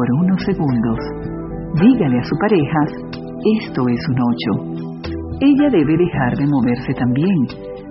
por 0.00 0.08
unos 0.24 0.40
segundos. 0.46 0.98
Dígale 1.76 2.18
a 2.20 2.24
su 2.24 2.34
pareja, 2.40 2.80
esto 3.60 3.84
es 3.86 4.00
un 4.08 4.16
8. 4.72 4.88
Ella 5.44 5.68
debe 5.68 5.92
dejar 5.92 6.32
de 6.38 6.46
moverse 6.48 6.94
también, 6.96 7.36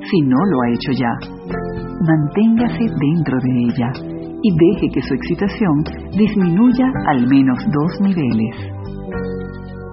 si 0.09 0.21
no 0.25 0.37
lo 0.49 0.57
ha 0.57 0.69
hecho 0.73 0.91
ya. 0.97 1.13
Manténgase 2.01 2.81
dentro 2.81 3.37
de 3.45 3.51
ella 3.61 3.89
y 4.41 4.49
deje 4.57 4.89
que 4.91 5.01
su 5.03 5.13
excitación 5.13 5.83
disminuya 6.17 6.87
al 7.13 7.27
menos 7.27 7.59
dos 7.69 8.01
niveles. 8.01 8.57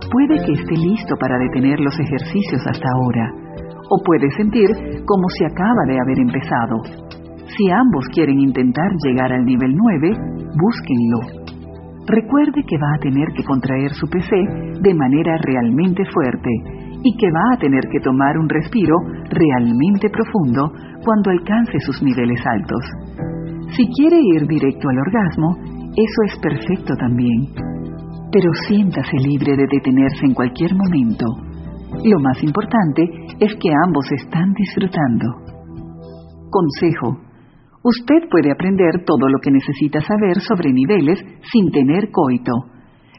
Puede 0.09 0.41
que 0.47 0.53
esté 0.53 0.75
listo 0.75 1.17
para 1.21 1.37
detener 1.37 1.81
los 1.81 2.01
ejercicios 2.01 2.63
hasta 2.67 2.89
ahora, 2.97 3.29
o 3.91 4.01
puede 4.07 4.31
sentir 4.39 4.71
como 5.05 5.29
si 5.37 5.45
acaba 5.45 5.85
de 5.87 6.01
haber 6.01 6.19
empezado. 6.21 6.81
Si 7.59 7.71
ambos 7.71 8.09
quieren 8.15 8.41
intentar 8.41 8.89
llegar 9.05 9.33
al 9.35 9.45
nivel 9.45 9.77
9, 9.77 10.17
búsquenlo. 10.57 11.46
Recuerde 12.07 12.63
que 12.67 12.79
va 12.79 12.95
a 12.95 13.01
tener 13.01 13.29
que 13.35 13.43
contraer 13.43 13.91
su 13.93 14.07
PC 14.07 14.37
de 14.81 14.95
manera 14.95 15.37
realmente 15.43 16.05
fuerte 16.13 16.51
y 17.03 17.17
que 17.17 17.31
va 17.31 17.55
a 17.55 17.59
tener 17.59 17.83
que 17.91 18.01
tomar 18.01 18.39
un 18.39 18.49
respiro 18.49 18.95
realmente 19.31 20.09
profundo 20.11 20.73
cuando 21.05 21.31
alcance 21.31 21.79
sus 21.81 22.03
niveles 22.03 22.41
altos. 22.47 22.85
Si 23.77 23.89
quiere 23.89 24.19
ir 24.21 24.47
directo 24.47 24.89
al 24.89 24.99
orgasmo, 24.99 25.57
eso 25.97 26.23
es 26.27 26.39
perfecto 26.39 26.95
también. 26.97 27.49
Pero 28.31 28.51
siéntase 28.69 29.17
libre 29.19 29.57
de 29.57 29.67
detenerse 29.71 30.27
en 30.27 30.35
cualquier 30.35 30.75
momento. 30.75 31.27
Lo 32.05 32.21
más 32.21 32.43
importante 32.43 33.03
es 33.41 33.55
que 33.57 33.71
ambos 33.85 34.07
están 34.13 34.53
disfrutando. 34.53 35.27
Consejo. 36.51 37.26
Usted 37.87 38.29
puede 38.29 38.51
aprender 38.51 39.05
todo 39.07 39.29
lo 39.29 39.39
que 39.39 39.53
necesita 39.53 40.01
saber 40.01 40.41
sobre 40.41 40.73
niveles 40.73 41.21
sin 41.53 41.71
tener 41.71 42.11
coito. 42.11 42.51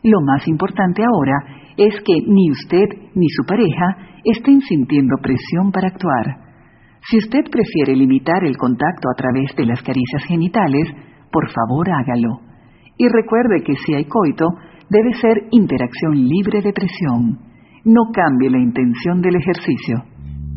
Lo 0.04 0.20
más 0.20 0.46
importante 0.46 1.04
ahora 1.06 1.72
es 1.78 1.96
que 2.04 2.14
ni 2.28 2.52
usted 2.52 2.84
ni 3.16 3.30
su 3.30 3.46
pareja 3.48 4.20
estén 4.26 4.60
sintiendo 4.60 5.16
presión 5.22 5.72
para 5.72 5.88
actuar. 5.88 6.26
Si 7.10 7.18
usted 7.18 7.46
prefiere 7.50 7.96
limitar 7.96 8.44
el 8.44 8.58
contacto 8.58 9.08
a 9.08 9.16
través 9.16 9.56
de 9.56 9.68
las 9.68 9.82
caricias 9.82 10.26
genitales, 10.28 10.92
por 11.32 11.48
favor 11.48 11.88
hágalo. 11.90 12.42
Y 12.98 13.08
recuerde 13.08 13.64
que 13.64 13.76
si 13.86 13.94
hay 13.94 14.04
coito, 14.04 14.50
debe 14.90 15.14
ser 15.14 15.48
interacción 15.52 16.28
libre 16.28 16.62
de 16.62 16.74
presión. 16.74 17.40
No 17.86 18.12
cambie 18.12 18.50
la 18.50 18.60
intención 18.60 19.22
del 19.22 19.38
ejercicio. 19.38 20.04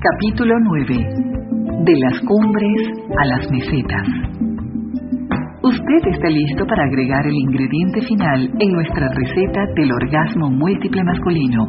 Capítulo 0.02 0.56
9. 0.58 1.39
De 1.84 1.94
las 1.98 2.20
cumbres 2.20 2.82
a 3.18 3.26
las 3.26 3.50
mesetas. 3.50 4.06
Usted 5.62 6.08
está 6.12 6.28
listo 6.28 6.66
para 6.66 6.84
agregar 6.84 7.26
el 7.26 7.34
ingrediente 7.34 8.00
final 8.02 8.50
en 8.58 8.72
nuestra 8.72 9.08
receta 9.08 9.66
del 9.76 9.92
orgasmo 9.92 10.50
múltiple 10.50 11.04
masculino, 11.04 11.66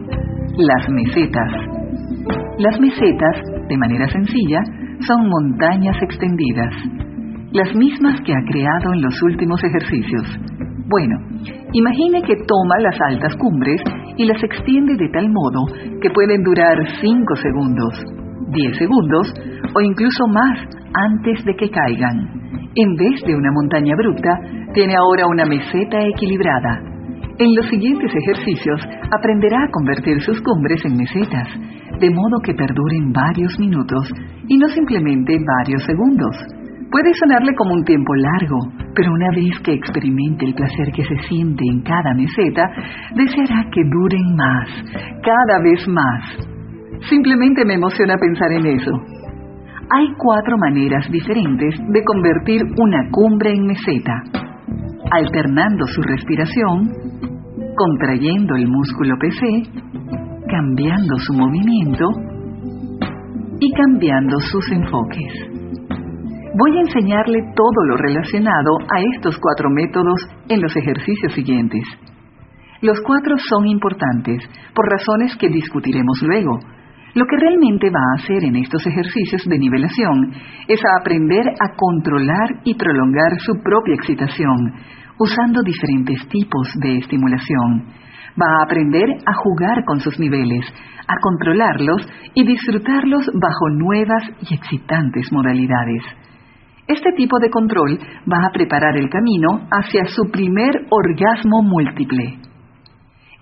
las 0.58 0.90
mesetas. 0.90 1.52
Las 2.58 2.80
mesetas 2.80 3.52
de 3.72 3.78
manera 3.78 4.08
sencilla, 4.10 4.62
son 5.08 5.30
montañas 5.30 5.96
extendidas, 6.02 6.74
las 7.54 7.74
mismas 7.74 8.20
que 8.26 8.34
ha 8.34 8.44
creado 8.52 8.94
en 8.94 9.02
los 9.02 9.22
últimos 9.24 9.64
ejercicios. 9.64 10.28
Bueno, 10.90 11.18
imagine 11.72 12.22
que 12.22 12.36
toma 12.36 12.80
las 12.82 13.00
altas 13.08 13.34
cumbres 13.38 13.82
y 14.18 14.26
las 14.26 14.44
extiende 14.44 14.96
de 14.98 15.10
tal 15.10 15.30
modo 15.30 15.66
que 16.02 16.10
pueden 16.10 16.44
durar 16.44 16.78
5 17.00 17.36
segundos, 17.38 18.21
10 18.52 18.78
segundos 18.78 19.34
o 19.76 19.82
incluso 19.82 20.28
más 20.28 20.60
antes 20.94 21.44
de 21.46 21.56
que 21.56 21.70
caigan. 21.70 22.42
En 22.76 22.96
vez 22.96 23.22
de 23.26 23.36
una 23.36 23.52
montaña 23.52 23.94
abrupta, 23.94 24.30
tiene 24.74 24.96
ahora 24.96 25.28
una 25.28 25.46
meseta 25.46 26.00
equilibrada. 26.16 26.80
En 27.38 27.56
los 27.56 27.68
siguientes 27.68 28.12
ejercicios 28.14 28.82
aprenderá 29.12 29.58
a 29.64 29.72
convertir 29.72 30.22
sus 30.22 30.40
cumbres 30.42 30.84
en 30.86 30.98
mesetas 30.98 31.48
de 32.00 32.10
modo 32.10 32.42
que 32.44 32.54
perduren 32.54 33.12
varios 33.14 33.58
minutos 33.60 34.10
y 34.48 34.58
no 34.58 34.68
simplemente 34.70 35.38
varios 35.60 35.84
segundos. 35.86 36.36
Puede 36.90 37.14
sonarle 37.14 37.54
como 37.56 37.74
un 37.74 37.84
tiempo 37.84 38.14
largo, 38.16 38.58
pero 38.96 39.14
una 39.14 39.30
vez 39.36 39.60
que 39.64 39.74
experimente 39.74 40.46
el 40.46 40.54
placer 40.54 40.92
que 40.94 41.04
se 41.04 41.16
siente 41.30 41.64
en 41.66 41.82
cada 41.84 42.14
meseta, 42.14 42.64
deseará 43.16 43.64
que 43.72 43.82
duren 43.86 44.36
más, 44.36 44.68
cada 45.24 45.62
vez 45.64 45.88
más. 45.88 46.51
Simplemente 47.10 47.66
me 47.66 47.76
emociona 47.76 48.16
pensar 48.18 48.52
en 48.52 48.66
eso. 48.68 48.92
Hay 49.94 50.08
cuatro 50.18 50.58
maneras 50.58 51.10
diferentes 51.12 51.76
de 51.78 52.04
convertir 52.04 52.62
una 52.78 53.10
cumbre 53.12 53.52
en 53.52 53.66
meseta. 53.66 54.24
Alternando 55.12 55.86
su 55.88 56.02
respiración, 56.02 56.90
contrayendo 57.76 58.56
el 58.56 58.68
músculo 58.68 59.16
PC, 59.20 59.82
cambiando 60.48 61.18
su 61.18 61.34
movimiento 61.34 62.06
y 63.60 63.72
cambiando 63.74 64.40
sus 64.40 64.72
enfoques. 64.72 65.52
Voy 66.58 66.78
a 66.78 66.82
enseñarle 66.82 67.40
todo 67.56 67.86
lo 67.88 67.98
relacionado 67.98 68.72
a 68.94 69.00
estos 69.16 69.38
cuatro 69.40 69.70
métodos 69.70 70.20
en 70.50 70.62
los 70.62 70.76
ejercicios 70.76 71.34
siguientes. 71.34 71.84
Los 72.82 73.00
cuatro 73.02 73.36
son 73.50 73.68
importantes 73.68 74.44
por 74.76 74.90
razones 74.90 75.36
que 75.38 75.50
discutiremos 75.50 76.22
luego. 76.24 76.60
Lo 77.14 77.26
que 77.26 77.38
realmente 77.38 77.90
va 77.90 78.00
a 78.00 78.24
hacer 78.24 78.44
en 78.44 78.56
estos 78.56 78.86
ejercicios 78.88 79.44
de 79.46 79.60
nivelación 79.60 80.32
es 80.68 80.80
aprender 81.00 81.46
a 81.60 81.76
controlar 81.76 82.62
y 82.64 82.76
prolongar 82.76 83.38
su 83.40 83.54
propia 83.62 83.96
excitación 83.96 84.74
usando 85.20 85.62
diferentes 85.62 86.28
tipos 86.30 86.68
de 86.82 86.98
estimulación 86.98 87.86
Va 88.40 88.48
a 88.48 88.64
aprender 88.64 89.10
a 89.26 89.34
jugar 89.34 89.84
con 89.86 90.00
sus 90.00 90.18
niveles, 90.20 90.66
a 91.08 91.16
controlarlos 91.22 92.08
y 92.34 92.46
disfrutarlos 92.46 93.30
bajo 93.34 93.70
nuevas 93.72 94.24
y 94.50 94.56
excitantes 94.56 95.28
modalidades. 95.32 96.02
Este 96.88 97.12
tipo 97.18 97.40
de 97.40 97.50
control 97.50 98.00
va 98.32 98.46
a 98.48 98.52
preparar 98.52 98.98
el 98.98 99.10
camino 99.10 99.68
hacia 99.70 100.06
su 100.06 100.32
primer 100.32 100.72
orgasmo 100.90 101.62
múltiple. 101.62 102.40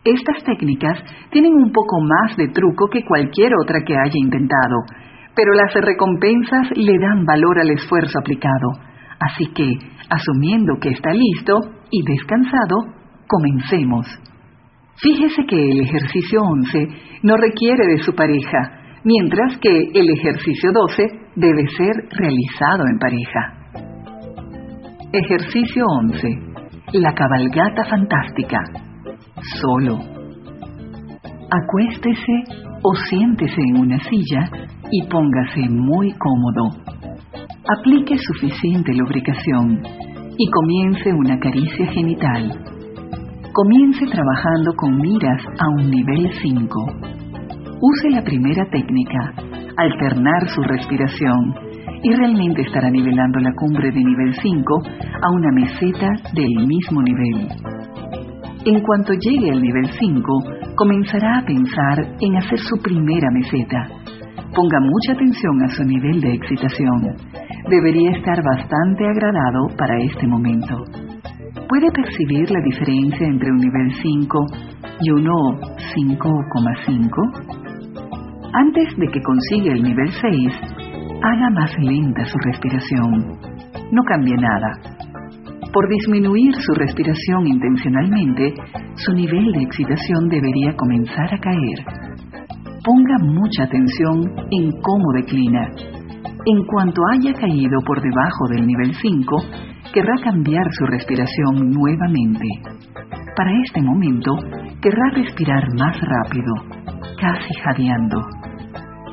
Estas 0.06 0.44
técnicas 0.46 0.98
tienen 1.30 1.54
un 1.54 1.72
poco 1.72 2.00
más 2.02 2.38
de 2.38 2.48
truco 2.50 2.88
que 2.90 3.04
cualquier 3.04 3.52
otra 3.62 3.80
que 3.86 3.94
haya 3.98 4.16
intentado, 4.16 4.78
pero 5.36 5.54
las 5.54 5.74
recompensas 5.74 6.70
le 6.76 6.98
dan 7.00 7.26
valor 7.26 7.60
al 7.60 7.70
esfuerzo 7.72 8.20
aplicado. 8.20 8.72
Así 9.20 9.46
que, 9.54 9.68
asumiendo 10.10 10.76
que 10.80 10.90
está 10.90 11.12
listo 11.12 11.60
y 11.92 12.02
descansado, 12.04 12.78
comencemos. 13.28 14.08
Fíjese 15.02 15.46
que 15.46 15.72
el 15.72 15.82
ejercicio 15.82 16.42
11 16.42 16.88
no 17.24 17.36
requiere 17.36 17.86
de 17.88 17.98
su 18.00 18.14
pareja, 18.14 19.02
mientras 19.04 19.58
que 19.58 19.92
el 19.94 20.10
ejercicio 20.10 20.72
12 20.72 21.04
debe 21.36 21.68
ser 21.68 21.94
realizado 22.18 22.84
en 22.90 23.00
pareja. 23.00 23.60
Ejercicio 25.12 25.86
11. 25.86 26.28
La 26.94 27.14
cabalgata 27.14 27.84
fantástica. 27.86 28.89
Solo. 29.62 30.00
Acuéstese 31.52 32.44
o 32.84 32.96
siéntese 33.10 33.62
en 33.70 33.78
una 33.78 34.00
silla 34.04 34.50
y 34.92 35.08
póngase 35.08 35.70
muy 35.70 36.14
cómodo. 36.14 36.70
Aplique 37.80 38.18
suficiente 38.18 38.94
lubricación 38.94 39.82
y 40.38 40.50
comience 40.50 41.14
una 41.14 41.40
caricia 41.40 41.88
genital 41.88 42.70
Comience 43.52 44.06
trabajando 44.06 44.72
con 44.78 44.96
miras 45.00 45.42
a 45.60 45.70
un 45.70 45.90
nivel 45.90 46.32
5. 46.40 46.86
Use 47.82 48.10
la 48.12 48.22
primera 48.22 48.64
técnica, 48.70 49.34
alternar 49.76 50.48
su 50.48 50.62
respiración, 50.62 51.56
y 52.04 52.14
realmente 52.14 52.62
estará 52.62 52.92
nivelando 52.92 53.40
la 53.40 53.52
cumbre 53.56 53.92
de 53.92 54.04
nivel 54.04 54.34
5 54.36 54.82
a 55.22 55.32
una 55.32 55.52
meseta 55.52 56.08
del 56.34 56.68
mismo 56.68 57.02
nivel. 57.02 57.69
En 58.70 58.82
cuanto 58.82 59.14
llegue 59.14 59.50
al 59.50 59.64
nivel 59.64 59.90
5, 60.00 60.76
comenzará 60.76 61.40
a 61.40 61.44
pensar 61.44 62.06
en 62.22 62.38
hacer 62.38 62.60
su 62.60 62.78
primera 62.78 63.32
meseta. 63.32 63.88
Ponga 64.54 64.80
mucha 64.80 65.14
atención 65.14 65.64
a 65.64 65.70
su 65.70 65.84
nivel 65.86 66.22
de 66.22 66.36
excitación. 66.36 67.16
Debería 67.68 68.12
estar 68.12 68.38
bastante 68.44 69.08
agradado 69.08 69.70
para 69.76 69.98
este 69.98 70.28
momento. 70.28 70.86
¿Puede 71.68 71.90
percibir 71.92 72.52
la 72.52 72.62
diferencia 72.62 73.26
entre 73.26 73.50
un 73.50 73.58
nivel 73.58 73.92
5 74.04 74.46
y 75.02 75.12
uno 75.14 75.34
5,5? 75.96 77.10
Antes 78.54 78.96
de 78.98 79.08
que 79.08 79.22
consiga 79.24 79.74
el 79.74 79.82
nivel 79.82 80.12
6, 80.12 80.54
haga 81.24 81.50
más 81.50 81.76
lenta 81.80 82.24
su 82.24 82.38
respiración. 82.46 83.34
No 83.92 84.04
cambie 84.04 84.36
nada. 84.38 84.89
Por 85.72 85.88
disminuir 85.88 86.56
su 86.56 86.74
respiración 86.74 87.46
intencionalmente, 87.46 88.54
su 88.96 89.14
nivel 89.14 89.52
de 89.52 89.62
excitación 89.62 90.28
debería 90.28 90.76
comenzar 90.76 91.32
a 91.32 91.38
caer. 91.38 91.86
Ponga 92.84 93.18
mucha 93.22 93.64
atención 93.66 94.34
en 94.50 94.72
cómo 94.82 95.14
declina. 95.14 95.70
En 96.46 96.66
cuanto 96.66 97.02
haya 97.12 97.34
caído 97.34 97.80
por 97.86 98.02
debajo 98.02 98.48
del 98.50 98.66
nivel 98.66 98.96
5, 98.96 99.36
querrá 99.94 100.16
cambiar 100.24 100.66
su 100.72 100.86
respiración 100.88 101.70
nuevamente. 101.70 102.48
Para 103.36 103.52
este 103.64 103.82
momento, 103.82 104.32
querrá 104.82 105.12
respirar 105.14 105.64
más 105.78 105.96
rápido, 106.02 106.54
casi 107.22 107.54
jadeando. 107.64 108.18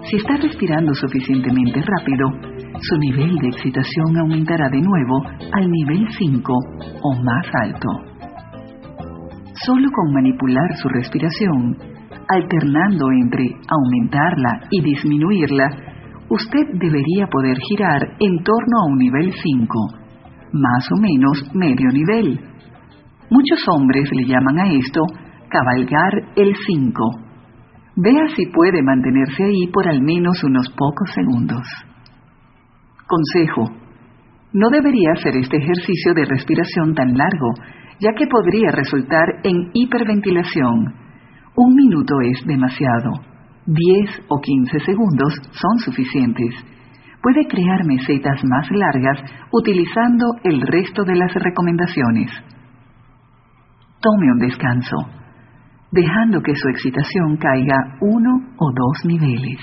Si 0.09 0.17
está 0.17 0.37
respirando 0.37 0.95
suficientemente 0.95 1.83
rápido, 1.83 2.56
su 2.81 2.97
nivel 2.99 3.35
de 3.37 3.49
excitación 3.49 4.19
aumentará 4.19 4.69
de 4.69 4.81
nuevo 4.81 5.23
al 5.53 5.71
nivel 5.71 6.07
5 6.19 6.53
o 7.03 7.15
más 7.23 7.47
alto. 7.63 7.89
Solo 9.65 9.89
con 9.91 10.13
manipular 10.13 10.77
su 10.77 10.89
respiración, 10.89 11.77
alternando 12.29 13.11
entre 13.13 13.49
aumentarla 13.69 14.69
y 14.71 14.83
disminuirla, 14.83 15.69
usted 16.29 16.67
debería 16.75 17.27
poder 17.31 17.57
girar 17.69 18.03
en 18.21 18.43
torno 18.45 18.77
a 18.83 18.93
un 18.93 18.99
nivel 18.99 19.33
5, 19.33 19.79
más 20.53 20.89
o 20.93 21.01
menos 21.01 21.51
medio 21.55 21.91
nivel. 21.91 22.41
Muchos 23.31 23.65
hombres 23.69 24.09
le 24.13 24.27
llaman 24.27 24.59
a 24.59 24.71
esto 24.71 25.03
cabalgar 25.49 26.13
el 26.37 26.55
5. 26.55 27.11
Vea 27.97 28.29
si 28.37 28.47
puede 28.53 28.83
mantenerse 28.83 29.45
ahí 29.45 29.67
por 29.73 29.89
al 29.89 30.03
menos 30.03 30.45
unos 30.45 30.69
pocos 30.69 31.11
segundos. 31.15 31.67
Consejo. 33.07 33.71
No 34.53 34.69
debería 34.69 35.13
hacer 35.13 35.37
este 35.37 35.59
ejercicio 35.59 36.13
de 36.15 36.25
respiración 36.25 36.95
tan 36.95 37.17
largo, 37.17 37.55
ya 38.01 38.13
que 38.15 38.27
podría 38.27 38.71
resultar 38.73 39.27
en 39.45 39.71
hiperventilación. 39.75 40.95
Un 41.55 41.75
minuto 41.75 42.15
es 42.23 42.45
demasiado. 42.47 43.13
10 43.67 44.25
o 44.29 44.41
15 44.41 44.81
segundos 44.81 45.35
son 45.53 45.79
suficientes. 45.79 46.55
Puede 47.23 47.47
crear 47.47 47.85
mesetas 47.85 48.41
más 48.45 48.69
largas 48.71 49.21
utilizando 49.53 50.27
el 50.43 50.61
resto 50.63 51.05
de 51.05 51.15
las 51.15 51.33
recomendaciones. 51.35 52.31
Tome 54.01 54.33
un 54.33 54.39
descanso, 54.39 54.97
dejando 55.93 56.41
que 56.43 56.55
su 56.55 56.69
excitación 56.69 57.37
caiga 57.37 57.99
uno 58.01 58.31
o 58.59 58.73
dos 58.73 59.05
niveles. 59.05 59.59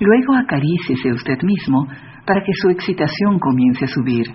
Luego 0.00 0.34
acaríciese 0.34 1.12
usted 1.12 1.38
mismo 1.42 1.86
para 2.26 2.42
que 2.42 2.52
su 2.54 2.70
excitación 2.70 3.38
comience 3.38 3.84
a 3.84 3.88
subir. 3.88 4.26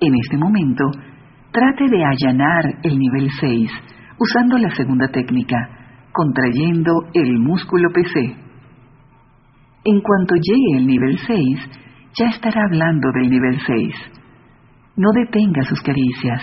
En 0.00 0.14
este 0.14 0.36
momento, 0.36 0.84
trate 1.52 1.84
de 1.88 2.04
allanar 2.04 2.64
el 2.82 2.98
nivel 2.98 3.30
6 3.40 3.70
usando 4.18 4.58
la 4.58 4.70
segunda 4.74 5.08
técnica, 5.08 5.56
contrayendo 6.12 6.92
el 7.14 7.38
músculo 7.38 7.90
PC. 7.92 8.36
En 9.84 10.00
cuanto 10.00 10.34
llegue 10.36 10.78
el 10.78 10.86
nivel 10.86 11.18
6, 11.18 11.70
ya 12.18 12.26
estará 12.26 12.62
hablando 12.64 13.10
del 13.12 13.30
nivel 13.30 13.58
6. 13.66 13.94
No 14.96 15.08
detenga 15.12 15.62
sus 15.62 15.80
caricias, 15.80 16.42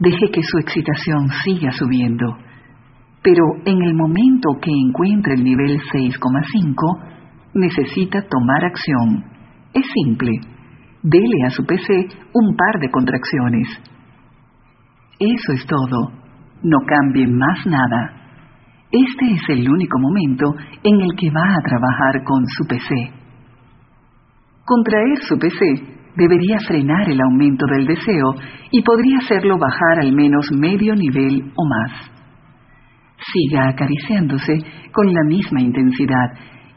deje 0.00 0.30
que 0.32 0.42
su 0.42 0.58
excitación 0.58 1.28
siga 1.44 1.70
subiendo. 1.72 2.26
Pero 3.22 3.44
en 3.64 3.82
el 3.82 3.94
momento 3.94 4.58
que 4.60 4.70
encuentre 4.72 5.34
el 5.34 5.44
nivel 5.44 5.78
6,5, 5.92 7.10
necesita 7.54 8.22
tomar 8.22 8.64
acción. 8.64 9.29
Es 9.72 9.84
simple. 10.04 10.32
Dele 11.02 11.46
a 11.46 11.50
su 11.50 11.64
PC 11.64 12.08
un 12.34 12.56
par 12.56 12.80
de 12.80 12.90
contracciones. 12.90 13.68
Eso 15.18 15.52
es 15.52 15.66
todo. 15.66 16.12
No 16.62 16.78
cambie 16.86 17.26
más 17.26 17.66
nada. 17.66 18.20
Este 18.90 19.32
es 19.32 19.42
el 19.48 19.70
único 19.70 19.98
momento 19.98 20.54
en 20.82 21.00
el 21.00 21.14
que 21.16 21.30
va 21.30 21.54
a 21.54 21.62
trabajar 21.62 22.24
con 22.24 22.44
su 22.46 22.66
PC. 22.66 23.20
Contraer 24.64 25.18
su 25.28 25.38
PC 25.38 26.00
debería 26.16 26.58
frenar 26.66 27.08
el 27.08 27.20
aumento 27.20 27.66
del 27.66 27.86
deseo 27.86 28.34
y 28.70 28.82
podría 28.82 29.18
hacerlo 29.18 29.56
bajar 29.58 30.00
al 30.00 30.12
menos 30.12 30.50
medio 30.52 30.94
nivel 30.94 31.52
o 31.54 31.68
más. 31.68 32.10
Siga 33.32 33.68
acariciándose 33.68 34.58
con 34.92 35.12
la 35.12 35.22
misma 35.28 35.60
intensidad 35.60 36.30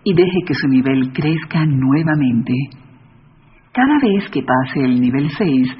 y 0.03 0.13
deje 0.13 0.39
que 0.45 0.53
su 0.53 0.67
nivel 0.67 1.11
crezca 1.13 1.65
nuevamente. 1.65 2.53
Cada 3.71 3.97
vez 3.99 4.29
que 4.29 4.43
pase 4.43 4.85
el 4.85 4.99
nivel 5.01 5.29
6, 5.37 5.77